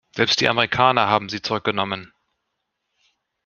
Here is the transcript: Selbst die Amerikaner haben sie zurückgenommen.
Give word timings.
Selbst 0.15 0.41
die 0.41 0.49
Amerikaner 0.49 1.07
haben 1.09 1.29
sie 1.29 1.43
zurückgenommen. 1.43 2.11